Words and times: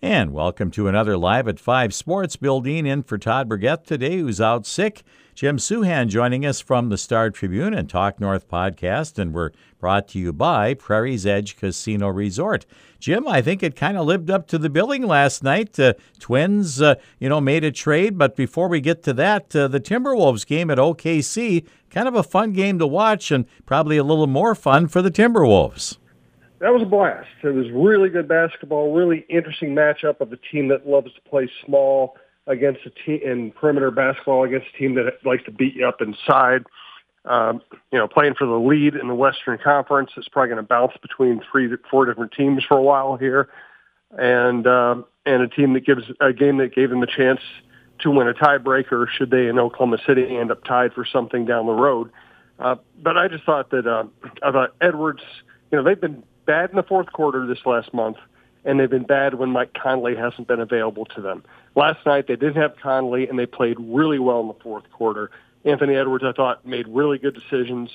And 0.00 0.32
welcome 0.32 0.70
to 0.72 0.86
another 0.86 1.16
Live 1.16 1.48
at 1.48 1.58
5 1.58 1.92
Sports 1.92 2.36
building 2.36 2.86
in 2.86 3.02
for 3.02 3.18
Todd 3.18 3.48
Burgett 3.48 3.84
today, 3.84 4.18
who's 4.18 4.40
out 4.40 4.64
sick. 4.64 5.02
Jim 5.34 5.56
Souhan 5.56 6.06
joining 6.06 6.46
us 6.46 6.60
from 6.60 6.88
the 6.88 6.96
Star 6.96 7.30
Tribune 7.30 7.74
and 7.74 7.90
Talk 7.90 8.20
North 8.20 8.48
podcast, 8.48 9.18
and 9.18 9.34
we're 9.34 9.50
brought 9.80 10.06
to 10.08 10.20
you 10.20 10.32
by 10.32 10.74
Prairie's 10.74 11.26
Edge 11.26 11.56
Casino 11.56 12.06
Resort. 12.06 12.64
Jim, 13.00 13.26
I 13.26 13.42
think 13.42 13.60
it 13.60 13.74
kind 13.74 13.98
of 13.98 14.06
lived 14.06 14.30
up 14.30 14.46
to 14.48 14.58
the 14.58 14.70
billing 14.70 15.02
last 15.02 15.42
night. 15.42 15.76
Uh, 15.80 15.94
Twins, 16.20 16.80
uh, 16.80 16.94
you 17.18 17.28
know, 17.28 17.40
made 17.40 17.64
a 17.64 17.72
trade, 17.72 18.16
but 18.16 18.36
before 18.36 18.68
we 18.68 18.80
get 18.80 19.02
to 19.02 19.12
that, 19.14 19.54
uh, 19.56 19.66
the 19.66 19.80
Timberwolves 19.80 20.46
game 20.46 20.70
at 20.70 20.78
OKC, 20.78 21.66
kind 21.90 22.06
of 22.06 22.14
a 22.14 22.22
fun 22.22 22.52
game 22.52 22.78
to 22.78 22.86
watch, 22.86 23.32
and 23.32 23.46
probably 23.66 23.96
a 23.96 24.04
little 24.04 24.28
more 24.28 24.54
fun 24.54 24.86
for 24.86 25.02
the 25.02 25.10
Timberwolves 25.10 25.98
that 26.60 26.72
was 26.72 26.82
a 26.82 26.86
blast. 26.86 27.28
It 27.42 27.54
was 27.54 27.66
really 27.70 28.08
good 28.08 28.28
basketball, 28.28 28.92
really 28.92 29.24
interesting 29.28 29.74
matchup 29.74 30.20
of 30.20 30.32
a 30.32 30.36
team 30.36 30.68
that 30.68 30.86
loves 30.86 31.12
to 31.14 31.20
play 31.28 31.48
small 31.64 32.16
against 32.46 32.80
a 32.86 32.90
team 32.90 33.20
in 33.24 33.52
perimeter 33.52 33.90
basketball 33.90 34.44
against 34.44 34.66
a 34.74 34.78
team 34.78 34.94
that 34.94 35.04
likes 35.24 35.44
to 35.44 35.50
beat 35.52 35.74
you 35.74 35.86
up 35.86 36.00
inside. 36.00 36.64
Um, 37.24 37.60
you 37.92 37.98
know, 37.98 38.08
playing 38.08 38.34
for 38.34 38.46
the 38.46 38.58
lead 38.58 38.94
in 38.94 39.06
the 39.06 39.14
Western 39.14 39.58
Conference, 39.58 40.10
it's 40.16 40.28
probably 40.28 40.48
going 40.48 40.62
to 40.62 40.66
bounce 40.66 40.94
between 41.02 41.42
three, 41.50 41.68
four 41.90 42.06
different 42.06 42.32
teams 42.32 42.64
for 42.64 42.78
a 42.78 42.82
while 42.82 43.16
here, 43.16 43.48
and 44.16 44.66
um, 44.66 45.04
and 45.26 45.42
a 45.42 45.48
team 45.48 45.74
that 45.74 45.84
gives 45.84 46.04
a 46.20 46.32
game 46.32 46.56
that 46.58 46.74
gave 46.74 46.88
them 46.88 47.02
a 47.02 47.06
chance 47.06 47.40
to 48.00 48.10
win 48.10 48.28
a 48.28 48.34
tiebreaker 48.34 49.06
should 49.08 49.30
they 49.30 49.48
in 49.48 49.58
Oklahoma 49.58 49.98
City 50.06 50.36
end 50.36 50.50
up 50.50 50.64
tied 50.64 50.94
for 50.94 51.04
something 51.04 51.44
down 51.44 51.66
the 51.66 51.72
road. 51.72 52.10
Uh, 52.58 52.76
but 53.02 53.18
I 53.18 53.28
just 53.28 53.44
thought 53.44 53.70
that 53.70 53.86
uh, 53.86 54.04
I 54.42 54.50
thought 54.50 54.74
Edwards, 54.80 55.22
you 55.70 55.78
know, 55.78 55.84
they've 55.84 56.00
been 56.00 56.22
bad 56.48 56.70
in 56.70 56.76
the 56.76 56.82
fourth 56.82 57.12
quarter 57.12 57.46
this 57.46 57.58
last 57.66 57.92
month, 57.92 58.16
and 58.64 58.80
they've 58.80 58.90
been 58.90 59.04
bad 59.04 59.34
when 59.34 59.50
Mike 59.50 59.74
Conley 59.74 60.16
hasn't 60.16 60.48
been 60.48 60.60
available 60.60 61.04
to 61.04 61.20
them. 61.20 61.44
Last 61.76 62.04
night 62.06 62.26
they 62.26 62.36
didn't 62.36 62.56
have 62.56 62.72
Conley, 62.82 63.28
and 63.28 63.38
they 63.38 63.46
played 63.46 63.76
really 63.78 64.18
well 64.18 64.40
in 64.40 64.48
the 64.48 64.56
fourth 64.62 64.90
quarter. 64.90 65.30
Anthony 65.64 65.94
Edwards, 65.94 66.24
I 66.26 66.32
thought, 66.32 66.66
made 66.66 66.88
really 66.88 67.18
good 67.18 67.34
decisions. 67.34 67.90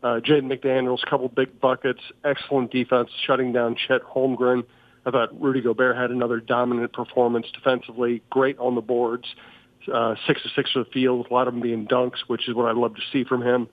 Uh, 0.00 0.20
Jaden 0.20 0.44
McDaniels, 0.44 1.04
couple 1.10 1.28
big 1.28 1.60
buckets, 1.60 2.00
excellent 2.24 2.70
defense, 2.70 3.10
shutting 3.26 3.52
down 3.52 3.74
Chet 3.74 4.02
Holmgren. 4.04 4.62
I 5.04 5.10
thought 5.10 5.38
Rudy 5.40 5.60
Gobert 5.60 5.96
had 5.96 6.12
another 6.12 6.38
dominant 6.38 6.92
performance 6.92 7.46
defensively, 7.52 8.22
great 8.30 8.56
on 8.58 8.76
the 8.76 8.80
boards, 8.80 9.24
uh, 9.92 10.14
six 10.28 10.40
to 10.44 10.48
six 10.54 10.70
for 10.70 10.84
the 10.84 10.90
field, 10.90 11.26
a 11.28 11.34
lot 11.34 11.48
of 11.48 11.54
them 11.54 11.62
being 11.62 11.86
dunks, 11.88 12.18
which 12.28 12.48
is 12.48 12.54
what 12.54 12.68
I 12.68 12.78
love 12.78 12.94
to 12.94 13.02
see 13.12 13.24
from 13.24 13.42
him. 13.42 13.68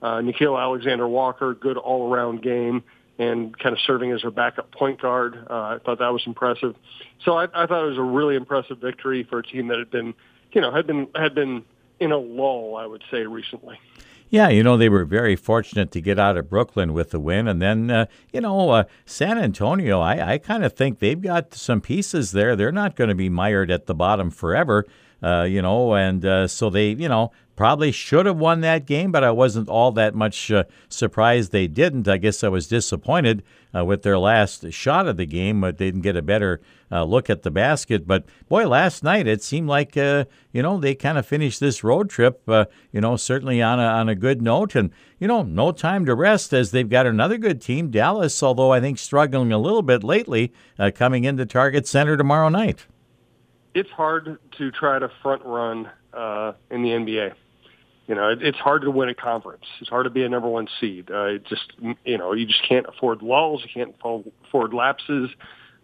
Uh, 0.00 0.20
Nickeil 0.20 0.58
Alexander 0.58 1.06
Walker, 1.06 1.52
good 1.52 1.76
all-around 1.76 2.40
game 2.40 2.82
and 3.18 3.58
kind 3.58 3.72
of 3.72 3.78
serving 3.86 4.12
as 4.12 4.24
a 4.24 4.30
backup 4.30 4.70
point 4.72 5.00
guard. 5.00 5.46
Uh, 5.48 5.54
I 5.54 5.78
thought 5.84 5.98
that 5.98 6.12
was 6.12 6.22
impressive. 6.26 6.74
So 7.24 7.38
I, 7.38 7.44
I 7.44 7.66
thought 7.66 7.84
it 7.84 7.88
was 7.88 7.98
a 7.98 8.02
really 8.02 8.36
impressive 8.36 8.78
victory 8.78 9.24
for 9.24 9.38
a 9.38 9.42
team 9.42 9.68
that 9.68 9.78
had 9.78 9.90
been, 9.90 10.14
you 10.52 10.60
know, 10.60 10.72
had 10.72 10.86
been 10.86 11.08
had 11.14 11.34
been 11.34 11.64
in 11.98 12.12
a 12.12 12.18
lull, 12.18 12.76
I 12.76 12.86
would 12.86 13.02
say, 13.10 13.26
recently. 13.26 13.78
Yeah, 14.28 14.48
you 14.48 14.64
know, 14.64 14.76
they 14.76 14.88
were 14.88 15.04
very 15.04 15.36
fortunate 15.36 15.92
to 15.92 16.00
get 16.00 16.18
out 16.18 16.36
of 16.36 16.50
Brooklyn 16.50 16.92
with 16.92 17.10
the 17.10 17.20
win. 17.20 17.46
And 17.46 17.62
then, 17.62 17.90
uh, 17.90 18.06
you 18.32 18.40
know, 18.40 18.70
uh, 18.70 18.84
San 19.04 19.38
Antonio, 19.38 20.00
I, 20.00 20.32
I 20.32 20.38
kind 20.38 20.64
of 20.64 20.72
think 20.72 20.98
they've 20.98 21.20
got 21.20 21.54
some 21.54 21.80
pieces 21.80 22.32
there. 22.32 22.56
They're 22.56 22.72
not 22.72 22.96
going 22.96 23.08
to 23.08 23.14
be 23.14 23.28
mired 23.28 23.70
at 23.70 23.86
the 23.86 23.94
bottom 23.94 24.30
forever, 24.30 24.84
uh, 25.22 25.42
you 25.42 25.62
know, 25.62 25.94
and 25.94 26.24
uh, 26.24 26.46
so 26.46 26.70
they, 26.70 26.90
you 26.90 27.08
know, 27.08 27.32
Probably 27.56 27.90
should 27.90 28.26
have 28.26 28.36
won 28.36 28.60
that 28.60 28.84
game, 28.84 29.10
but 29.10 29.24
I 29.24 29.30
wasn't 29.30 29.70
all 29.70 29.90
that 29.92 30.14
much 30.14 30.50
uh, 30.50 30.64
surprised 30.90 31.52
they 31.52 31.66
didn't. 31.66 32.06
I 32.06 32.18
guess 32.18 32.44
I 32.44 32.48
was 32.48 32.68
disappointed 32.68 33.42
uh, 33.74 33.82
with 33.82 34.02
their 34.02 34.18
last 34.18 34.70
shot 34.72 35.08
of 35.08 35.16
the 35.16 35.24
game, 35.24 35.62
but 35.62 35.78
they 35.78 35.86
didn't 35.86 36.02
get 36.02 36.18
a 36.18 36.22
better 36.22 36.60
uh, 36.92 37.04
look 37.04 37.30
at 37.30 37.44
the 37.44 37.50
basket. 37.50 38.06
But 38.06 38.26
boy, 38.50 38.68
last 38.68 39.02
night 39.02 39.26
it 39.26 39.42
seemed 39.42 39.68
like 39.68 39.96
you 39.96 40.26
know 40.52 40.78
they 40.78 40.94
kind 40.94 41.16
of 41.16 41.24
finished 41.24 41.58
this 41.58 41.82
road 41.82 42.10
trip, 42.10 42.42
you 42.46 43.00
know, 43.00 43.16
certainly 43.16 43.62
on 43.62 43.80
a 43.80 43.84
on 43.84 44.10
a 44.10 44.14
good 44.14 44.42
note, 44.42 44.74
and 44.74 44.90
you 45.18 45.26
know, 45.26 45.42
no 45.42 45.72
time 45.72 46.04
to 46.04 46.14
rest 46.14 46.52
as 46.52 46.72
they've 46.72 46.90
got 46.90 47.06
another 47.06 47.38
good 47.38 47.62
team, 47.62 47.90
Dallas. 47.90 48.42
Although 48.42 48.74
I 48.74 48.80
think 48.80 48.98
struggling 48.98 49.50
a 49.50 49.58
little 49.58 49.80
bit 49.80 50.04
lately, 50.04 50.52
coming 50.94 51.24
into 51.24 51.46
Target 51.46 51.86
Center 51.86 52.18
tomorrow 52.18 52.50
night. 52.50 52.84
It's 53.76 53.90
hard 53.90 54.38
to 54.58 54.70
try 54.72 54.98
to 54.98 55.08
front 55.22 55.44
run 55.44 55.90
uh, 56.12 56.52
in 56.70 56.82
the 56.82 56.88
NBA 56.88 57.34
you 58.06 58.14
know, 58.14 58.28
it, 58.28 58.42
it's 58.42 58.58
hard 58.58 58.82
to 58.82 58.90
win 58.90 59.08
a 59.08 59.14
conference. 59.14 59.64
It's 59.80 59.90
hard 59.90 60.04
to 60.04 60.10
be 60.10 60.22
a 60.22 60.28
number 60.28 60.48
one 60.48 60.68
seed. 60.80 61.10
Uh, 61.10 61.24
it 61.24 61.44
just, 61.46 61.72
you 62.04 62.18
know, 62.18 62.32
you 62.32 62.46
just 62.46 62.62
can't 62.68 62.86
afford 62.86 63.22
lulls. 63.22 63.62
You 63.62 63.70
can't 63.72 63.94
afford 64.44 64.72
lapses. 64.72 65.30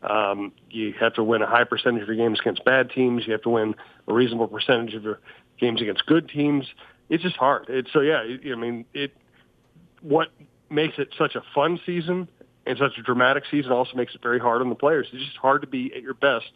Um, 0.02 0.52
you 0.70 0.94
have 1.00 1.14
to 1.14 1.24
win 1.24 1.42
a 1.42 1.46
high 1.46 1.64
percentage 1.64 2.02
of 2.02 2.08
your 2.08 2.16
games 2.16 2.40
against 2.40 2.64
bad 2.64 2.90
teams. 2.90 3.24
You 3.26 3.32
have 3.32 3.42
to 3.42 3.50
win 3.50 3.74
a 4.06 4.12
reasonable 4.12 4.48
percentage 4.48 4.94
of 4.94 5.02
your 5.02 5.20
games 5.60 5.80
against 5.80 6.06
good 6.06 6.28
teams. 6.28 6.66
It's 7.08 7.22
just 7.22 7.36
hard. 7.36 7.66
It's 7.68 7.92
so 7.92 8.00
yeah. 8.00 8.22
I 8.22 8.54
mean, 8.54 8.84
it. 8.94 9.14
What 10.00 10.28
makes 10.70 10.98
it 10.98 11.14
such 11.16 11.36
a 11.36 11.42
fun 11.54 11.78
season 11.86 12.28
and 12.66 12.78
such 12.78 12.98
a 12.98 13.02
dramatic 13.02 13.44
season 13.50 13.70
also 13.70 13.96
makes 13.96 14.14
it 14.14 14.22
very 14.22 14.40
hard 14.40 14.60
on 14.60 14.68
the 14.68 14.74
players. 14.74 15.06
It's 15.12 15.24
just 15.24 15.36
hard 15.36 15.60
to 15.60 15.68
be 15.68 15.92
at 15.94 16.02
your 16.02 16.14
best 16.14 16.50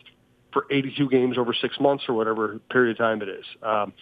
for 0.56 0.64
82 0.70 1.10
games 1.10 1.36
over 1.36 1.52
six 1.52 1.78
months 1.78 2.04
or 2.08 2.14
whatever 2.14 2.58
period 2.70 2.92
of 2.92 2.96
time 2.98 3.20
it 3.20 3.28
is. 3.28 3.44
Um, 3.62 3.92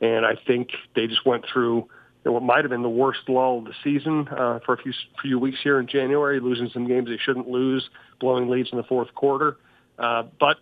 and 0.00 0.24
I 0.24 0.36
think 0.46 0.70
they 0.96 1.06
just 1.06 1.26
went 1.26 1.44
through 1.52 1.86
what 2.22 2.42
might 2.42 2.62
have 2.62 2.70
been 2.70 2.82
the 2.82 2.88
worst 2.88 3.20
lull 3.28 3.58
of 3.58 3.64
the 3.64 3.74
season 3.84 4.26
uh, 4.28 4.58
for 4.64 4.72
a 4.72 4.78
few 4.78 4.92
few 5.20 5.38
weeks 5.38 5.58
here 5.62 5.78
in 5.78 5.86
January, 5.86 6.40
losing 6.40 6.70
some 6.72 6.88
games 6.88 7.08
they 7.08 7.18
shouldn't 7.18 7.46
lose, 7.46 7.86
blowing 8.20 8.48
leads 8.48 8.70
in 8.72 8.78
the 8.78 8.84
fourth 8.84 9.14
quarter. 9.14 9.58
Uh, 9.98 10.22
but 10.40 10.56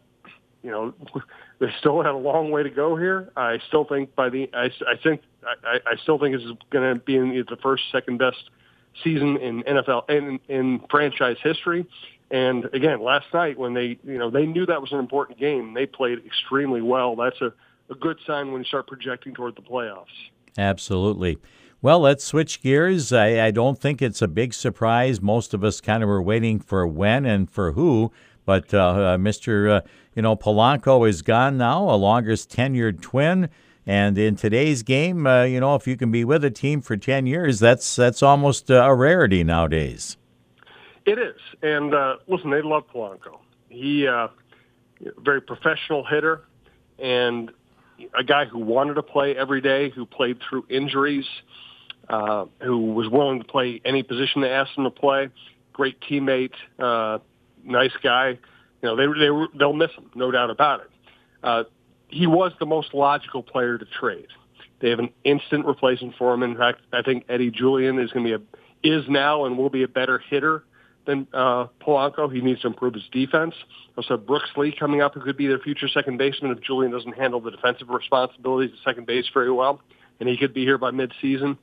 you 0.64 0.70
know, 0.72 0.92
they 1.60 1.68
still 1.78 2.02
have 2.02 2.16
a 2.16 2.18
long 2.18 2.50
way 2.50 2.64
to 2.64 2.70
go 2.70 2.96
here. 2.96 3.30
I 3.36 3.58
still 3.68 3.84
think 3.84 4.16
by 4.16 4.28
the 4.28 4.50
I, 4.52 4.64
I 4.64 4.96
think 5.00 5.22
I, 5.64 5.78
I 5.86 5.96
still 6.02 6.18
think 6.18 6.34
this 6.34 6.44
is 6.44 6.56
going 6.70 6.92
to 6.92 7.00
be 7.00 7.16
in 7.16 7.28
the 7.48 7.56
first 7.62 7.84
second 7.92 8.18
best 8.18 8.50
season 9.04 9.36
in 9.36 9.62
NFL 9.62 10.10
in, 10.10 10.40
in 10.48 10.80
franchise 10.90 11.36
history. 11.42 11.86
And 12.30 12.64
again, 12.72 13.00
last 13.00 13.26
night 13.32 13.58
when 13.58 13.74
they 13.74 13.98
you 14.04 14.18
know 14.18 14.30
they 14.30 14.46
knew 14.46 14.66
that 14.66 14.80
was 14.80 14.92
an 14.92 14.98
important 14.98 15.38
game, 15.38 15.74
they 15.74 15.86
played 15.86 16.24
extremely 16.26 16.82
well. 16.82 17.14
That's 17.16 17.40
a 17.40 17.52
a 17.90 17.94
good 17.94 18.18
sign 18.26 18.52
when 18.52 18.62
you 18.62 18.64
start 18.64 18.86
projecting 18.86 19.34
toward 19.34 19.56
the 19.56 19.62
playoffs. 19.62 20.06
Absolutely. 20.58 21.38
Well, 21.82 22.00
let's 22.00 22.24
switch 22.24 22.62
gears. 22.62 23.12
I, 23.12 23.46
I 23.46 23.50
don't 23.50 23.78
think 23.78 24.00
it's 24.00 24.22
a 24.22 24.28
big 24.28 24.54
surprise. 24.54 25.20
Most 25.20 25.54
of 25.54 25.62
us 25.62 25.80
kind 25.80 26.02
of 26.02 26.08
were 26.08 26.22
waiting 26.22 26.58
for 26.58 26.86
when 26.86 27.24
and 27.26 27.50
for 27.50 27.72
who. 27.72 28.10
But 28.44 28.72
uh, 28.72 28.78
uh, 28.78 29.16
Mr. 29.18 29.70
Uh, 29.70 29.80
you 30.14 30.22
know 30.22 30.36
Polanco 30.36 31.08
is 31.08 31.22
gone 31.22 31.58
now, 31.58 31.88
a 31.90 31.96
longest 31.96 32.50
tenured 32.50 33.00
twin. 33.02 33.50
And 33.88 34.18
in 34.18 34.34
today's 34.34 34.82
game, 34.82 35.28
uh, 35.28 35.44
you 35.44 35.60
know, 35.60 35.76
if 35.76 35.86
you 35.86 35.96
can 35.96 36.10
be 36.10 36.24
with 36.24 36.44
a 36.44 36.50
team 36.50 36.80
for 36.80 36.96
ten 36.96 37.26
years, 37.26 37.60
that's 37.60 37.94
that's 37.94 38.22
almost 38.22 38.70
a 38.70 38.92
rarity 38.94 39.44
nowadays. 39.44 40.16
It 41.06 41.18
is. 41.18 41.40
And 41.62 41.94
uh, 41.94 42.16
listen, 42.26 42.50
they 42.50 42.62
love 42.62 42.84
Polanco. 42.92 43.38
He 43.68 44.06
uh, 44.06 44.28
very 45.18 45.40
professional 45.40 46.04
hitter, 46.04 46.42
and 46.98 47.50
a 48.18 48.24
guy 48.24 48.44
who 48.44 48.58
wanted 48.58 48.94
to 48.94 49.02
play 49.02 49.36
every 49.36 49.60
day, 49.60 49.90
who 49.90 50.04
played 50.04 50.38
through 50.48 50.66
injuries, 50.68 51.26
uh, 52.08 52.46
who 52.62 52.92
was 52.92 53.08
willing 53.08 53.38
to 53.38 53.44
play 53.44 53.80
any 53.84 54.02
position 54.02 54.42
they 54.42 54.50
asked 54.50 54.76
him 54.76 54.84
to 54.84 54.90
play. 54.90 55.28
Great 55.72 56.00
teammate, 56.00 56.54
uh, 56.78 57.18
nice 57.64 57.92
guy. 58.02 58.38
You 58.82 58.88
know, 58.88 58.96
they 58.96 59.06
they 59.06 59.58
they'll 59.58 59.72
miss 59.72 59.92
him, 59.92 60.10
no 60.14 60.32
doubt 60.32 60.50
about 60.50 60.80
it. 60.80 60.90
Uh, 61.42 61.64
he 62.08 62.26
was 62.26 62.52
the 62.58 62.66
most 62.66 62.94
logical 62.94 63.42
player 63.42 63.78
to 63.78 63.84
trade. 63.84 64.28
They 64.80 64.90
have 64.90 64.98
an 64.98 65.10
instant 65.24 65.66
replacement 65.66 66.16
for 66.16 66.34
him. 66.34 66.42
In 66.42 66.56
fact, 66.56 66.80
I 66.92 67.02
think 67.02 67.24
Eddie 67.28 67.50
Julien 67.50 67.98
is 67.98 68.10
going 68.10 68.26
to 68.26 68.38
be 68.38 68.44
a 68.44 68.46
is 68.82 69.04
now 69.08 69.46
and 69.46 69.56
will 69.58 69.70
be 69.70 69.82
a 69.82 69.88
better 69.88 70.18
hitter 70.18 70.64
than 71.06 71.26
uh, 71.32 71.66
Polanco. 71.80 72.32
He 72.32 72.40
needs 72.40 72.60
to 72.62 72.68
improve 72.68 72.94
his 72.94 73.08
defense. 73.12 73.54
Also, 73.96 74.16
Brooks 74.16 74.50
Lee 74.56 74.74
coming 74.78 75.00
up, 75.00 75.14
who 75.14 75.20
could 75.20 75.36
be 75.36 75.46
their 75.46 75.58
future 75.58 75.88
second 75.88 76.18
baseman 76.18 76.50
if 76.50 76.60
Julien 76.60 76.92
doesn't 76.92 77.16
handle 77.16 77.40
the 77.40 77.50
defensive 77.50 77.88
responsibilities 77.88 78.72
at 78.74 78.84
second 78.84 79.06
base 79.06 79.26
very 79.32 79.50
well, 79.50 79.80
and 80.20 80.28
he 80.28 80.36
could 80.36 80.52
be 80.52 80.64
here 80.64 80.78
by 80.78 80.90
midseason. 80.90 81.56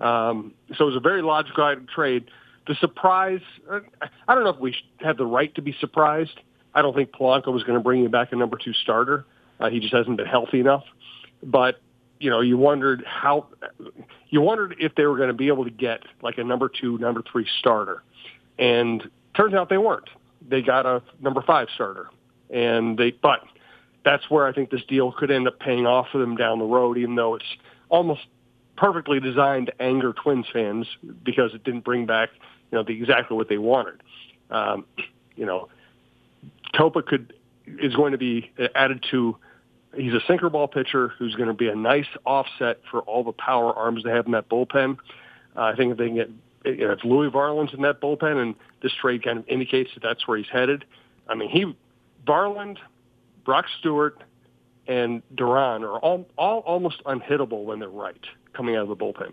Um, 0.00 0.52
so 0.76 0.84
it 0.84 0.88
was 0.88 0.96
a 0.96 1.00
very 1.00 1.22
logical 1.22 1.64
item 1.64 1.86
trade. 1.92 2.24
The 2.66 2.74
surprise, 2.76 3.40
uh, 3.70 3.80
I 4.28 4.34
don't 4.34 4.44
know 4.44 4.50
if 4.50 4.60
we 4.60 4.74
have 5.00 5.16
the 5.16 5.26
right 5.26 5.54
to 5.54 5.62
be 5.62 5.74
surprised. 5.80 6.40
I 6.74 6.82
don't 6.82 6.94
think 6.94 7.12
Polanco 7.12 7.52
was 7.52 7.62
going 7.64 7.78
to 7.78 7.82
bring 7.82 8.02
you 8.02 8.08
back 8.08 8.32
a 8.32 8.36
number 8.36 8.58
two 8.62 8.72
starter. 8.72 9.24
Uh, 9.60 9.68
he 9.68 9.80
just 9.80 9.94
hasn't 9.94 10.16
been 10.16 10.26
healthy 10.26 10.60
enough. 10.60 10.84
But 11.42 11.80
you 12.22 12.30
know, 12.30 12.40
you 12.40 12.56
wondered 12.56 13.02
how, 13.04 13.48
you 14.30 14.40
wondered 14.40 14.76
if 14.78 14.94
they 14.94 15.06
were 15.06 15.16
going 15.16 15.28
to 15.28 15.34
be 15.34 15.48
able 15.48 15.64
to 15.64 15.70
get 15.70 16.04
like 16.22 16.38
a 16.38 16.44
number 16.44 16.68
two, 16.68 16.96
number 16.98 17.22
three 17.30 17.46
starter. 17.58 18.04
And 18.58 19.08
turns 19.36 19.54
out 19.54 19.68
they 19.68 19.78
weren't. 19.78 20.08
They 20.48 20.62
got 20.62 20.86
a 20.86 21.02
number 21.20 21.42
five 21.42 21.68
starter. 21.74 22.08
And 22.50 22.98
they, 22.98 23.12
but 23.12 23.40
that's 24.04 24.28
where 24.28 24.46
I 24.46 24.52
think 24.52 24.70
this 24.70 24.84
deal 24.86 25.12
could 25.12 25.30
end 25.30 25.46
up 25.46 25.58
paying 25.58 25.86
off 25.86 26.08
for 26.12 26.18
them 26.18 26.36
down 26.36 26.58
the 26.58 26.64
road, 26.64 26.98
even 26.98 27.14
though 27.14 27.34
it's 27.34 27.44
almost 27.88 28.22
perfectly 28.76 29.20
designed 29.20 29.66
to 29.66 29.82
anger 29.82 30.12
Twins 30.12 30.46
fans 30.52 30.86
because 31.24 31.54
it 31.54 31.64
didn't 31.64 31.84
bring 31.84 32.06
back, 32.06 32.30
you 32.70 32.78
know, 32.78 32.82
the, 32.82 32.92
exactly 32.92 33.36
what 33.36 33.48
they 33.48 33.58
wanted. 33.58 34.02
Um, 34.50 34.84
you 35.36 35.46
know, 35.46 35.68
Topa 36.74 37.04
could 37.04 37.32
is 37.66 37.94
going 37.94 38.12
to 38.12 38.18
be 38.18 38.50
added 38.74 39.04
to. 39.10 39.36
He's 39.94 40.14
a 40.14 40.20
sinker 40.26 40.48
ball 40.48 40.68
pitcher 40.68 41.08
who's 41.18 41.34
going 41.34 41.48
to 41.48 41.54
be 41.54 41.68
a 41.68 41.74
nice 41.74 42.06
offset 42.24 42.80
for 42.90 43.00
all 43.00 43.24
the 43.24 43.32
power 43.32 43.74
arms 43.74 44.04
they 44.04 44.10
have 44.10 44.24
in 44.26 44.32
that 44.32 44.48
bullpen. 44.48 44.96
Uh, 45.54 45.60
I 45.60 45.76
think 45.76 45.92
if 45.92 45.98
they 45.98 46.06
can 46.06 46.14
get 46.14 46.30
you 46.64 46.76
know, 46.76 46.92
if 46.92 47.04
Louis 47.04 47.30
Varland's 47.30 47.74
in 47.74 47.82
that 47.82 48.00
bullpen, 48.00 48.40
and 48.40 48.54
this 48.82 48.92
trade 48.92 49.24
kind 49.24 49.38
of 49.38 49.48
indicates 49.48 49.90
that 49.94 50.02
that's 50.02 50.26
where 50.26 50.38
he's 50.38 50.48
headed. 50.48 50.84
I 51.28 51.34
mean, 51.34 51.50
he 51.50 51.74
Varland, 52.26 52.78
Brock 53.44 53.66
Stewart, 53.78 54.22
and 54.86 55.22
Duran 55.34 55.84
are 55.84 55.98
all, 55.98 56.26
all 56.36 56.60
almost 56.60 57.02
unhittable 57.04 57.64
when 57.64 57.78
they're 57.78 57.88
right 57.88 58.24
coming 58.52 58.76
out 58.76 58.82
of 58.82 58.88
the 58.88 58.96
bullpen. 58.96 59.32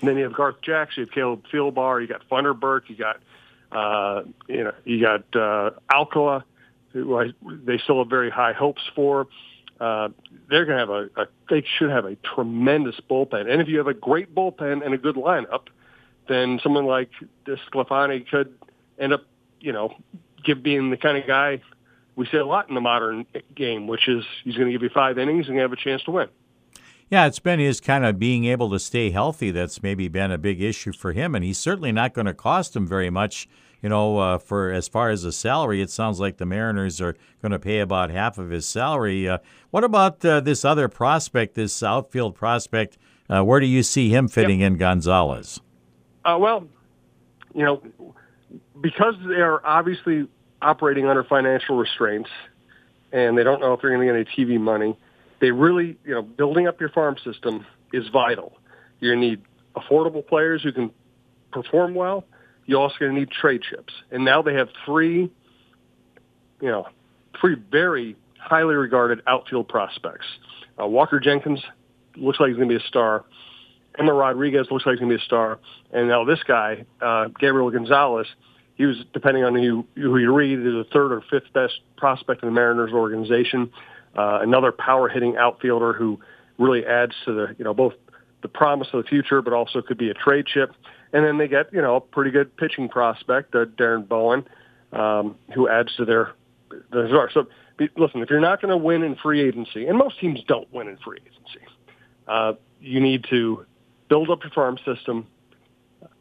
And 0.00 0.08
then 0.08 0.16
you 0.16 0.24
have 0.24 0.34
Garth 0.34 0.60
Jackson, 0.62 1.00
you 1.00 1.06
have 1.06 1.14
Caleb 1.14 1.44
Thielbar, 1.52 2.00
you 2.00 2.06
got 2.06 2.28
Funderburk, 2.28 2.82
you 2.88 2.96
got 2.96 3.20
uh, 3.72 4.22
you 4.46 4.64
know 4.64 4.72
you 4.84 5.00
got 5.00 5.36
uh, 5.36 5.70
Alcala, 5.92 6.44
who 6.92 7.18
I, 7.18 7.32
they 7.42 7.78
still 7.78 7.98
have 7.98 8.08
very 8.08 8.30
high 8.30 8.52
hopes 8.52 8.82
for. 8.94 9.26
Uh, 9.80 10.08
they're 10.50 10.64
going 10.64 10.76
to 10.76 10.80
have 10.80 10.90
a, 10.90 11.22
a 11.22 11.26
they 11.48 11.64
should 11.78 11.90
have 11.90 12.04
a 12.04 12.16
tremendous 12.16 12.96
bullpen, 13.10 13.50
and 13.50 13.60
if 13.60 13.68
you 13.68 13.78
have 13.78 13.86
a 13.86 13.94
great 13.94 14.34
bullpen 14.34 14.84
and 14.84 14.94
a 14.94 14.98
good 14.98 15.16
lineup, 15.16 15.68
then 16.28 16.60
someone 16.62 16.86
like 16.86 17.10
this 17.46 17.58
Sclafani 17.72 18.28
could 18.28 18.54
end 18.98 19.12
up 19.12 19.24
you 19.60 19.72
know 19.72 19.94
give 20.44 20.62
being 20.62 20.90
the 20.90 20.96
kind 20.96 21.18
of 21.18 21.26
guy 21.26 21.60
we 22.18 22.26
see 22.26 22.36
a 22.36 22.44
lot 22.44 22.68
in 22.68 22.74
the 22.74 22.80
modern 22.80 23.24
game, 23.54 23.86
which 23.86 24.08
is 24.08 24.24
he's 24.42 24.56
going 24.56 24.66
to 24.66 24.72
give 24.72 24.82
you 24.82 24.88
five 24.88 25.18
innings 25.18 25.46
and 25.46 25.54
you 25.54 25.62
have 25.62 25.72
a 25.72 25.76
chance 25.76 26.02
to 26.02 26.10
win. 26.10 26.28
Yeah, 27.10 27.26
it's 27.26 27.38
been 27.38 27.60
his 27.60 27.80
kind 27.80 28.04
of 28.04 28.18
being 28.18 28.44
able 28.44 28.68
to 28.70 28.78
stay 28.80 29.10
healthy 29.10 29.52
that's 29.52 29.82
maybe 29.82 30.08
been 30.08 30.32
a 30.32 30.36
big 30.36 30.60
issue 30.60 30.92
for 30.92 31.12
him, 31.12 31.34
and 31.34 31.44
he's 31.44 31.58
certainly 31.58 31.92
not 31.92 32.12
going 32.12 32.26
to 32.26 32.34
cost 32.34 32.76
him 32.76 32.86
very 32.86 33.08
much. 33.08 33.48
You 33.80 33.88
know, 33.88 34.18
uh, 34.18 34.38
for 34.38 34.72
as 34.72 34.88
far 34.88 35.08
as 35.08 35.22
the 35.22 35.30
salary, 35.30 35.80
it 35.80 35.90
sounds 35.90 36.18
like 36.18 36.38
the 36.38 36.44
Mariners 36.44 37.00
are 37.00 37.14
going 37.40 37.52
to 37.52 37.60
pay 37.60 37.78
about 37.78 38.10
half 38.10 38.36
of 38.36 38.50
his 38.50 38.66
salary. 38.66 39.28
Uh, 39.28 39.38
what 39.70 39.84
about 39.84 40.22
uh, 40.24 40.40
this 40.40 40.64
other 40.64 40.88
prospect, 40.88 41.54
this 41.54 41.82
outfield 41.82 42.34
prospect? 42.34 42.98
Uh, 43.30 43.42
where 43.42 43.60
do 43.60 43.66
you 43.66 43.84
see 43.84 44.08
him 44.08 44.26
fitting 44.26 44.60
yep. 44.60 44.72
in, 44.72 44.78
Gonzalez? 44.78 45.60
Uh, 46.34 46.38
well, 46.38 46.66
you 47.54 47.64
know, 47.64 47.82
because 48.80 49.14
they 49.26 49.40
are 49.40 49.64
obviously 49.64 50.28
operating 50.60 51.06
under 51.06 51.24
financial 51.24 51.76
restraints, 51.76 52.30
and 53.12 53.38
they 53.38 53.44
don't 53.44 53.60
know 53.60 53.72
if 53.72 53.80
they're 53.80 53.90
going 53.90 54.06
to 54.06 54.24
get 54.24 54.42
any 54.44 54.56
TV 54.56 54.60
money 54.60 54.96
they 55.40 55.50
really, 55.50 55.96
you 56.04 56.14
know, 56.14 56.22
building 56.22 56.66
up 56.66 56.80
your 56.80 56.88
farm 56.90 57.16
system 57.24 57.66
is 57.92 58.08
vital. 58.12 58.52
To 59.00 59.14
need 59.14 59.42
affordable 59.76 60.26
players 60.26 60.62
who 60.62 60.72
can 60.72 60.90
perform 61.52 61.94
well. 61.94 62.24
You're 62.66 62.80
also 62.80 62.96
going 62.98 63.14
to 63.14 63.18
need 63.20 63.30
trade 63.30 63.62
chips. 63.62 63.92
And 64.10 64.24
now 64.24 64.42
they 64.42 64.54
have 64.54 64.68
three, 64.84 65.30
you 66.60 66.68
know, 66.68 66.88
three 67.40 67.56
very 67.70 68.16
highly 68.40 68.74
regarded 68.74 69.22
outfield 69.26 69.68
prospects. 69.68 70.26
Uh, 70.80 70.86
Walker 70.86 71.20
Jenkins 71.20 71.62
looks 72.16 72.40
like 72.40 72.48
he's 72.48 72.56
going 72.56 72.68
to 72.68 72.76
be 72.76 72.84
a 72.84 72.88
star. 72.88 73.24
Emma 73.98 74.12
Rodriguez 74.12 74.68
looks 74.70 74.86
like 74.86 74.94
he's 74.94 75.00
going 75.00 75.10
to 75.10 75.16
be 75.16 75.22
a 75.22 75.24
star. 75.24 75.58
And 75.92 76.08
now 76.08 76.24
this 76.24 76.40
guy, 76.46 76.84
uh, 77.00 77.28
Gabriel 77.40 77.70
Gonzalez, 77.70 78.26
he 78.76 78.84
was, 78.84 78.96
depending 79.12 79.44
on 79.44 79.54
who, 79.54 79.86
who 79.96 80.18
you 80.18 80.32
read, 80.32 80.58
is 80.60 80.64
the 80.64 80.86
third 80.92 81.12
or 81.12 81.22
fifth 81.30 81.52
best 81.52 81.74
prospect 81.96 82.42
in 82.42 82.48
the 82.48 82.54
Mariners 82.54 82.92
organization 82.92 83.70
uh, 84.16 84.40
another 84.42 84.72
power 84.72 85.08
hitting 85.08 85.36
outfielder 85.36 85.92
who 85.92 86.18
really 86.58 86.84
adds 86.84 87.12
to 87.24 87.32
the 87.32 87.54
you 87.58 87.64
know 87.64 87.74
both 87.74 87.94
the 88.42 88.48
promise 88.48 88.88
of 88.92 89.02
the 89.02 89.08
future, 89.08 89.42
but 89.42 89.52
also 89.52 89.82
could 89.82 89.98
be 89.98 90.10
a 90.10 90.14
trade 90.14 90.46
chip. 90.46 90.72
And 91.12 91.24
then 91.24 91.38
they 91.38 91.48
get 91.48 91.72
you 91.72 91.80
know 91.80 91.96
a 91.96 92.00
pretty 92.00 92.30
good 92.30 92.56
pitching 92.56 92.88
prospect, 92.88 93.54
uh, 93.54 93.64
Darren 93.64 94.06
Bowen, 94.06 94.44
um, 94.92 95.36
who 95.54 95.68
adds 95.68 95.94
to 95.96 96.04
their 96.04 96.32
their 96.92 97.30
so. 97.32 97.46
Listen, 97.96 98.22
if 98.22 98.30
you're 98.30 98.40
not 98.40 98.60
going 98.60 98.72
to 98.72 98.76
win 98.76 99.04
in 99.04 99.14
free 99.14 99.40
agency, 99.40 99.86
and 99.86 99.96
most 99.96 100.18
teams 100.18 100.40
don't 100.48 100.66
win 100.72 100.88
in 100.88 100.96
free 100.96 101.18
agency, 101.20 101.64
uh, 102.26 102.54
you 102.80 102.98
need 102.98 103.24
to 103.30 103.64
build 104.08 104.30
up 104.30 104.42
your 104.42 104.50
farm 104.50 104.78
system, 104.84 105.26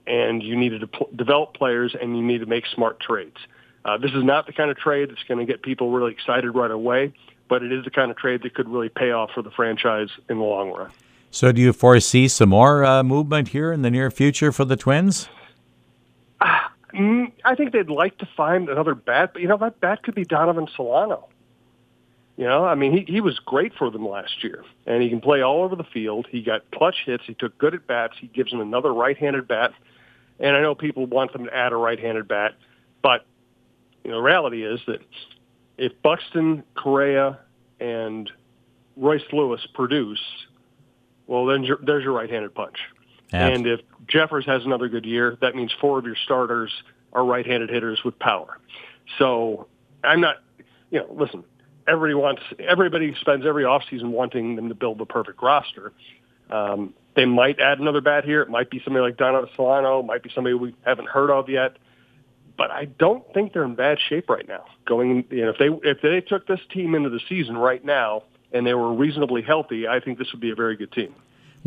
and 0.06 0.42
you 0.44 0.56
need 0.56 0.70
to 0.70 0.80
de- 0.80 0.88
develop 1.16 1.54
players, 1.54 1.96
and 2.00 2.18
you 2.18 2.24
need 2.24 2.40
to 2.40 2.46
make 2.46 2.66
smart 2.68 3.00
trades. 3.00 3.38
Uh, 3.86 3.98
this 3.98 4.12
is 4.12 4.24
not 4.24 4.46
the 4.48 4.54
kind 4.54 4.70
of 4.70 4.78
trade 4.78 5.10
that's 5.10 5.24
going 5.24 5.40
to 5.40 5.46
get 5.46 5.62
people 5.62 5.92
really 5.92 6.12
excited 6.12 6.52
right 6.52 6.72
away 6.72 7.14
but 7.48 7.64
it 7.64 7.72
is 7.72 7.84
the 7.84 7.92
kind 7.92 8.12
of 8.12 8.18
trade 8.18 8.42
that 8.44 8.54
could 8.54 8.70
really 8.70 8.90
pay 8.90 9.12
off 9.12 9.32
for 9.34 9.42
the 9.42 9.52
franchise 9.52 10.10
in 10.30 10.38
the 10.38 10.44
long 10.44 10.72
run. 10.72 10.92
So, 11.32 11.52
do 11.52 11.62
you 11.62 11.74
foresee 11.74 12.28
some 12.28 12.50
more 12.50 12.86
uh, 12.86 13.04
movement 13.04 13.50
here 13.50 13.72
in 13.72 13.82
the 13.82 13.92
near 13.92 14.10
future 14.10 14.52
for 14.52 14.66
the 14.66 14.76
Twins? 14.76 15.30
Uh, 16.40 16.68
I 17.46 17.56
think 17.56 17.74
they'd 17.74 17.90
like 17.90 18.18
to 18.20 18.28
find 18.38 18.70
another 18.70 18.96
bat, 18.96 19.32
but 19.34 19.42
you 19.42 19.48
know 19.48 19.58
that 19.58 19.80
bat 19.80 20.04
could 20.04 20.16
be 20.16 20.24
Donovan 20.24 20.68
Solano. 20.76 21.28
You 22.38 22.46
know, 22.46 22.66
I 22.66 22.76
mean, 22.76 22.94
he 22.94 23.12
he 23.12 23.20
was 23.20 23.40
great 23.40 23.74
for 23.74 23.90
them 23.90 24.08
last 24.08 24.44
year, 24.44 24.64
and 24.86 25.02
he 25.02 25.10
can 25.10 25.22
play 25.22 25.42
all 25.42 25.64
over 25.64 25.76
the 25.76 25.84
field. 25.84 26.28
He 26.30 26.42
got 26.42 26.70
clutch 26.72 26.98
hits. 27.06 27.24
He 27.26 27.34
took 27.34 27.58
good 27.58 27.74
at 27.74 27.88
bats. 27.88 28.14
He 28.20 28.28
gives 28.28 28.52
them 28.52 28.62
another 28.62 28.94
right-handed 28.94 29.48
bat, 29.48 29.74
and 30.40 30.56
I 30.56 30.62
know 30.62 30.76
people 30.76 31.08
want 31.08 31.34
them 31.34 31.46
to 31.46 31.56
add 31.56 31.74
a 31.74 31.76
right-handed 31.76 32.28
bat, 32.28 32.54
but 33.02 33.26
you 34.04 34.12
know, 34.12 34.18
the 34.18 34.24
reality 34.24 34.64
is 34.64 34.80
that 34.86 35.02
if 35.78 36.00
Buxton, 36.04 36.64
Correa, 36.76 37.40
and 37.80 38.30
Royce 38.96 39.26
Lewis 39.34 39.66
produce, 39.74 40.22
well, 41.26 41.46
then 41.48 41.68
there's 41.84 42.04
your 42.04 42.14
right-handed 42.14 42.54
punch. 42.54 42.78
And 43.34 43.68
if 43.68 43.82
Jeffers 44.08 44.46
has 44.46 44.64
another 44.64 44.88
good 44.88 45.06
year, 45.06 45.38
that 45.42 45.56
means 45.56 45.74
four 45.82 46.00
of 46.00 46.06
your 46.06 46.16
starters 46.16 46.72
are 47.14 47.26
right-handed 47.26 47.70
hitters 47.70 48.04
with 48.06 48.18
power. 48.20 48.58
So 49.18 49.68
I'm 50.04 50.22
not, 50.22 50.38
you 50.92 51.00
know, 51.00 51.08
listen, 51.12 51.44
everybody 51.88 52.14
wants, 52.14 52.42
everybody 52.60 53.16
spends 53.22 53.46
every 53.46 53.64
offseason 53.64 54.10
wanting 54.10 54.56
them 54.56 54.70
to 54.70 54.76
build 54.76 54.98
the 54.98 55.06
perfect 55.06 55.42
roster. 55.42 55.92
Um, 56.50 56.94
they 57.16 57.26
might 57.26 57.60
add 57.60 57.80
another 57.80 58.02
bat 58.02 58.24
here. 58.26 58.42
It 58.42 58.50
might 58.50 58.70
be 58.70 58.82
somebody 58.84 59.04
like 59.04 59.18
Donovan 59.18 59.50
Solano. 59.56 60.00
It 60.00 60.06
might 60.06 60.24
be 60.24 60.30
somebody 60.34 60.54
we 60.54 60.76
haven't 60.86 61.10
heard 61.10 61.30
of 61.30 61.50
yet 61.50 61.78
but 62.58 62.72
I 62.72 62.86
don't 62.86 63.24
think 63.34 63.54
they're 63.54 63.64
in 63.64 63.76
bad 63.76 64.00
shape 64.10 64.30
right 64.30 64.48
now. 64.48 64.66
Going, 64.86 65.26
you 65.30 65.46
know, 65.46 65.52
if 65.52 65.58
they 65.60 65.90
if 65.90 66.02
they 66.02 66.22
took 66.22 66.48
this 66.48 66.60
team 66.72 66.96
into 66.96 67.10
the 67.10 67.20
season 67.30 67.56
right 67.56 67.84
now 67.86 68.24
and 68.52 68.66
they 68.66 68.74
were 68.74 68.94
reasonably 68.94 69.44
healthy, 69.44 69.88
I 69.88 70.00
think 70.00 70.18
this 70.18 70.32
would 70.32 70.42
be 70.42 70.50
a 70.50 70.56
very 70.56 70.76
good 70.76 70.92
team. 70.92 71.14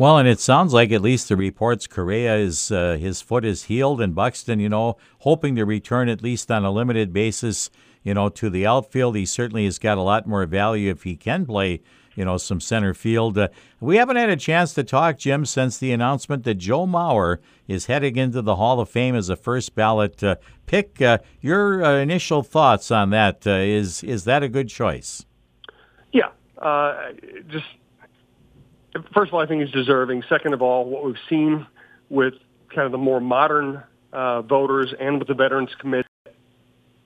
Well, 0.01 0.17
and 0.17 0.27
it 0.27 0.39
sounds 0.39 0.73
like 0.73 0.91
at 0.91 1.03
least 1.03 1.29
the 1.29 1.35
reports 1.35 1.85
Correa 1.85 2.35
is 2.37 2.71
uh, 2.71 2.97
his 2.99 3.21
foot 3.21 3.45
is 3.45 3.65
healed, 3.65 4.01
and 4.01 4.15
Buxton, 4.15 4.59
you 4.59 4.67
know, 4.67 4.97
hoping 5.19 5.55
to 5.57 5.63
return 5.63 6.09
at 6.09 6.23
least 6.23 6.49
on 6.49 6.65
a 6.65 6.71
limited 6.71 7.13
basis, 7.13 7.69
you 8.01 8.15
know, 8.15 8.27
to 8.27 8.49
the 8.49 8.65
outfield. 8.65 9.15
He 9.15 9.27
certainly 9.27 9.65
has 9.65 9.77
got 9.77 9.99
a 9.99 10.01
lot 10.01 10.25
more 10.25 10.43
value 10.47 10.89
if 10.89 11.03
he 11.03 11.15
can 11.15 11.45
play 11.45 11.81
you 12.15 12.25
know, 12.25 12.37
some 12.37 12.59
center 12.59 12.95
field. 12.95 13.37
Uh, 13.37 13.49
we 13.79 13.97
haven't 13.97 14.15
had 14.15 14.31
a 14.31 14.35
chance 14.35 14.73
to 14.73 14.83
talk, 14.83 15.19
Jim, 15.19 15.45
since 15.45 15.77
the 15.77 15.91
announcement 15.91 16.45
that 16.45 16.55
Joe 16.55 16.87
Mauer 16.87 17.37
is 17.67 17.85
heading 17.85 18.15
into 18.15 18.41
the 18.41 18.55
Hall 18.55 18.79
of 18.79 18.89
Fame 18.89 19.13
as 19.13 19.29
a 19.29 19.35
first 19.35 19.75
ballot 19.75 20.23
uh, 20.23 20.37
pick. 20.65 20.99
Uh, 20.99 21.19
your 21.41 21.85
uh, 21.85 21.99
initial 21.99 22.41
thoughts 22.41 22.89
on 22.89 23.11
that? 23.11 23.45
Uh, 23.45 23.51
is 23.51 24.01
is 24.01 24.23
that 24.23 24.41
a 24.41 24.49
good 24.49 24.67
choice? 24.67 25.27
Yeah, 26.11 26.31
just 27.49 27.67
first 29.13 29.29
of 29.29 29.33
all, 29.33 29.39
I 29.39 29.45
think 29.45 29.63
he's 29.63 29.71
deserving. 29.71 30.23
Second 30.29 30.53
of 30.53 30.61
all, 30.61 30.85
what 30.85 31.03
we've 31.03 31.15
seen 31.29 31.65
with 32.09 32.33
kind 32.73 32.85
of 32.85 32.91
the 32.91 32.97
more 32.97 33.19
modern 33.19 33.83
uh, 34.13 34.41
voters 34.41 34.93
and 34.99 35.19
with 35.19 35.27
the 35.27 35.33
Veterans 35.33 35.69
Committee 35.79 36.07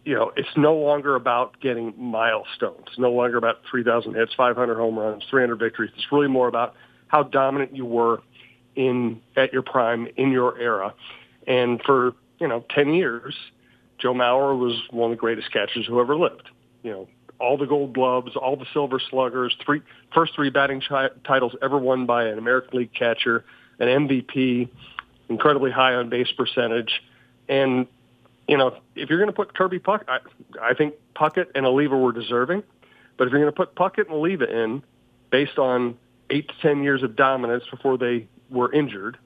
you 0.05 0.13
know, 0.13 0.31
it's 0.37 0.55
no 0.55 0.75
longer 0.75 1.15
about 1.15 1.59
getting 1.59 1.93
milestones. 1.97 2.83
It's 2.87 2.99
no 2.99 3.11
longer 3.11 3.37
about 3.37 3.61
3,000 3.69 4.13
hits, 4.13 4.33
500 4.35 4.75
home 4.75 4.97
runs, 4.97 5.23
300 5.29 5.57
victories. 5.57 5.91
It's 5.95 6.11
really 6.11 6.27
more 6.27 6.47
about 6.47 6.75
how 7.07 7.23
dominant 7.23 7.75
you 7.75 7.85
were 7.85 8.21
in 8.75 9.21
at 9.35 9.51
your 9.51 9.63
prime 9.63 10.07
in 10.15 10.31
your 10.31 10.57
era. 10.59 10.93
And 11.47 11.81
for 11.83 12.13
you 12.39 12.47
know 12.47 12.63
10 12.69 12.93
years, 12.93 13.35
Joe 13.97 14.13
Mauer 14.13 14.57
was 14.57 14.79
one 14.91 15.11
of 15.11 15.17
the 15.17 15.19
greatest 15.19 15.51
catchers 15.51 15.87
who 15.87 15.99
ever 15.99 16.15
lived. 16.15 16.49
You 16.83 16.91
know, 16.91 17.07
all 17.39 17.57
the 17.57 17.65
Gold 17.65 17.93
Gloves, 17.93 18.35
all 18.35 18.55
the 18.55 18.65
Silver 18.73 18.99
Sluggers, 19.09 19.55
three 19.65 19.81
first 20.13 20.33
three 20.35 20.49
batting 20.49 20.81
chi- 20.81 21.09
titles 21.25 21.55
ever 21.61 21.77
won 21.77 22.05
by 22.05 22.25
an 22.25 22.37
American 22.37 22.79
League 22.79 22.93
catcher, 22.93 23.43
an 23.79 24.07
MVP, 24.07 24.69
incredibly 25.29 25.71
high 25.71 25.93
on 25.95 26.09
base 26.09 26.31
percentage, 26.31 27.01
and 27.49 27.87
you 28.47 28.57
know, 28.57 28.77
if 28.95 29.09
you're 29.09 29.19
going 29.19 29.29
to 29.29 29.35
put 29.35 29.55
Kirby 29.55 29.79
Puckett, 29.79 30.07
I, 30.07 30.19
I 30.61 30.73
think 30.73 30.95
Puckett 31.15 31.47
and 31.55 31.65
Oliva 31.65 31.97
were 31.97 32.11
deserving. 32.11 32.63
But 33.17 33.27
if 33.27 33.31
you're 33.31 33.41
going 33.41 33.51
to 33.51 33.55
put 33.55 33.75
Puckett 33.75 34.05
and 34.05 34.15
Oliva 34.15 34.45
in 34.45 34.83
based 35.31 35.57
on 35.57 35.97
eight 36.29 36.47
to 36.49 36.53
ten 36.61 36.83
years 36.83 37.01
of 37.01 37.15
dominance 37.15 37.63
before 37.71 37.97
they 37.97 38.27
were 38.49 38.71
injured, 38.71 39.17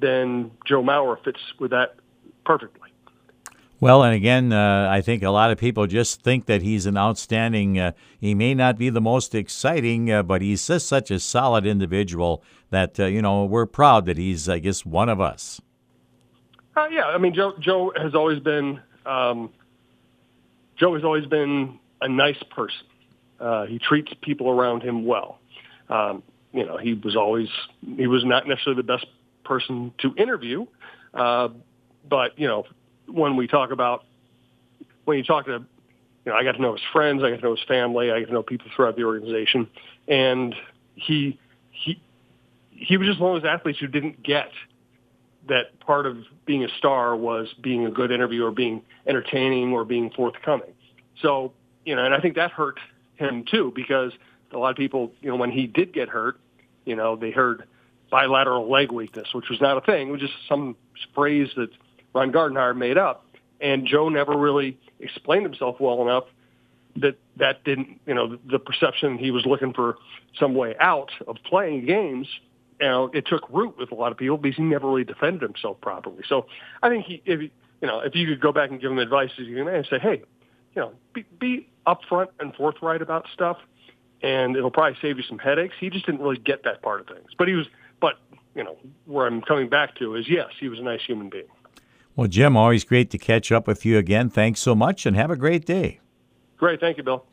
then 0.00 0.50
Joe 0.66 0.82
Mauer 0.82 1.22
fits 1.22 1.40
with 1.58 1.70
that 1.70 1.96
perfectly. 2.44 2.85
Well, 3.78 4.02
and 4.02 4.14
again, 4.14 4.54
uh, 4.54 4.88
I 4.90 5.02
think 5.02 5.22
a 5.22 5.30
lot 5.30 5.50
of 5.50 5.58
people 5.58 5.86
just 5.86 6.22
think 6.22 6.46
that 6.46 6.62
he's 6.62 6.86
an 6.86 6.96
outstanding. 6.96 7.78
Uh, 7.78 7.92
he 8.18 8.34
may 8.34 8.54
not 8.54 8.78
be 8.78 8.88
the 8.88 9.02
most 9.02 9.34
exciting, 9.34 10.10
uh, 10.10 10.22
but 10.22 10.40
he's 10.40 10.66
just 10.66 10.88
such 10.88 11.10
a 11.10 11.20
solid 11.20 11.66
individual 11.66 12.42
that 12.70 12.98
uh, 12.98 13.04
you 13.04 13.20
know 13.20 13.44
we're 13.44 13.66
proud 13.66 14.06
that 14.06 14.16
he's, 14.16 14.48
I 14.48 14.60
guess, 14.60 14.86
one 14.86 15.10
of 15.10 15.20
us. 15.20 15.60
Uh, 16.74 16.86
yeah, 16.90 17.04
I 17.04 17.18
mean, 17.18 17.34
Joe 17.34 17.52
Joe 17.60 17.92
has 17.96 18.14
always 18.14 18.40
been 18.40 18.80
um, 19.04 19.52
Joe 20.76 20.94
has 20.94 21.04
always 21.04 21.26
been 21.26 21.78
a 22.00 22.08
nice 22.08 22.42
person. 22.50 22.86
Uh, 23.38 23.66
he 23.66 23.78
treats 23.78 24.10
people 24.22 24.48
around 24.48 24.82
him 24.82 25.04
well. 25.04 25.38
Um, 25.90 26.22
you 26.52 26.64
know, 26.64 26.78
he 26.78 26.94
was 26.94 27.14
always 27.14 27.48
he 27.96 28.06
was 28.06 28.24
not 28.24 28.48
necessarily 28.48 28.80
the 28.80 28.86
best 28.86 29.06
person 29.44 29.92
to 29.98 30.14
interview, 30.16 30.66
uh, 31.12 31.48
but 32.08 32.38
you 32.38 32.46
know, 32.48 32.64
when 33.06 33.36
we 33.36 33.46
talk 33.46 33.70
about 33.70 34.04
when 35.04 35.18
you 35.18 35.24
talk 35.24 35.46
to, 35.46 35.52
you 36.24 36.32
know, 36.32 36.34
I 36.34 36.42
got 36.42 36.52
to 36.52 36.62
know 36.62 36.72
his 36.72 36.82
friends, 36.92 37.22
I 37.22 37.30
got 37.30 37.36
to 37.36 37.42
know 37.42 37.54
his 37.54 37.64
family, 37.66 38.10
I 38.10 38.20
got 38.20 38.26
to 38.26 38.32
know 38.32 38.42
people 38.42 38.70
throughout 38.74 38.96
the 38.96 39.04
organization, 39.04 39.68
and 40.08 40.54
he 40.94 41.38
he 41.70 42.00
he 42.70 42.96
was 42.96 43.08
just 43.08 43.20
one 43.20 43.36
of 43.36 43.42
those 43.42 43.48
athletes 43.48 43.78
who 43.78 43.86
didn't 43.86 44.22
get 44.22 44.50
that 45.48 45.78
part 45.80 46.06
of 46.06 46.18
being 46.44 46.64
a 46.64 46.68
star 46.76 47.14
was 47.16 47.48
being 47.60 47.86
a 47.86 47.90
good 47.90 48.10
interviewer, 48.10 48.50
being 48.50 48.82
entertaining, 49.06 49.72
or 49.72 49.84
being 49.84 50.10
forthcoming. 50.10 50.72
So, 51.22 51.52
you 51.84 51.94
know, 51.94 52.04
and 52.04 52.12
I 52.12 52.20
think 52.20 52.34
that 52.34 52.50
hurt 52.50 52.78
him 53.14 53.44
too 53.48 53.72
because 53.74 54.12
a 54.52 54.58
lot 54.58 54.70
of 54.70 54.76
people, 54.76 55.12
you 55.20 55.30
know, 55.30 55.36
when 55.36 55.50
he 55.50 55.66
did 55.66 55.92
get 55.92 56.08
hurt, 56.08 56.38
you 56.84 56.96
know, 56.96 57.16
they 57.16 57.30
heard 57.30 57.64
bilateral 58.10 58.70
leg 58.70 58.92
weakness, 58.92 59.28
which 59.32 59.48
was 59.48 59.60
not 59.60 59.76
a 59.76 59.80
thing. 59.80 60.08
It 60.08 60.10
was 60.10 60.20
just 60.20 60.34
some 60.48 60.76
phrase 61.14 61.48
that 61.56 61.70
Ron 62.16 62.32
Gardenhire 62.32 62.74
made 62.74 62.96
up. 62.96 63.26
And 63.60 63.86
Joe 63.86 64.08
never 64.08 64.36
really 64.36 64.78
explained 65.00 65.44
himself 65.44 65.76
well 65.80 66.02
enough 66.02 66.24
that 66.96 67.18
that 67.36 67.62
didn't, 67.64 68.00
you 68.06 68.14
know, 68.14 68.38
the 68.50 68.58
perception 68.58 69.18
he 69.18 69.30
was 69.30 69.44
looking 69.44 69.74
for 69.74 69.96
some 70.38 70.54
way 70.54 70.74
out 70.80 71.10
of 71.26 71.36
playing 71.44 71.84
games, 71.84 72.26
you 72.80 72.86
know, 72.86 73.10
it 73.12 73.26
took 73.26 73.48
root 73.50 73.76
with 73.78 73.92
a 73.92 73.94
lot 73.94 74.12
of 74.12 74.18
people 74.18 74.38
because 74.38 74.56
he 74.56 74.62
never 74.62 74.88
really 74.88 75.04
defended 75.04 75.42
himself 75.42 75.78
properly. 75.80 76.22
So 76.26 76.46
I 76.82 76.88
think 76.88 77.04
he, 77.04 77.22
if 77.26 77.40
you 77.40 77.86
know, 77.86 78.00
if 78.00 78.14
you 78.14 78.26
could 78.26 78.40
go 78.40 78.52
back 78.52 78.70
and 78.70 78.80
give 78.80 78.90
him 78.90 78.98
advice 78.98 79.30
as 79.38 79.46
you 79.46 79.66
and 79.66 79.86
say, 79.90 79.98
hey, 79.98 80.22
you 80.74 80.82
know, 80.82 80.92
be, 81.12 81.24
be 81.38 81.68
upfront 81.86 82.28
and 82.40 82.54
forthright 82.54 83.02
about 83.02 83.26
stuff, 83.32 83.58
and 84.22 84.56
it'll 84.56 84.70
probably 84.70 84.98
save 85.02 85.18
you 85.18 85.22
some 85.22 85.38
headaches. 85.38 85.74
He 85.78 85.90
just 85.90 86.06
didn't 86.06 86.22
really 86.22 86.38
get 86.38 86.64
that 86.64 86.80
part 86.80 87.00
of 87.00 87.06
things. 87.06 87.30
But 87.36 87.48
he 87.48 87.54
was, 87.54 87.66
but 88.00 88.14
you 88.54 88.64
know, 88.64 88.76
where 89.04 89.26
I'm 89.26 89.42
coming 89.42 89.68
back 89.68 89.96
to 89.96 90.14
is 90.14 90.26
yes, 90.28 90.48
he 90.58 90.68
was 90.68 90.78
a 90.78 90.82
nice 90.82 91.00
human 91.06 91.28
being. 91.28 91.44
Well, 92.16 92.28
Jim, 92.28 92.56
always 92.56 92.82
great 92.82 93.10
to 93.10 93.18
catch 93.18 93.52
up 93.52 93.66
with 93.66 93.84
you 93.84 93.98
again. 93.98 94.30
Thanks 94.30 94.60
so 94.60 94.74
much, 94.74 95.04
and 95.04 95.14
have 95.14 95.30
a 95.30 95.36
great 95.36 95.66
day. 95.66 96.00
Great, 96.56 96.80
thank 96.80 96.96
you, 96.96 97.02
Bill. 97.02 97.26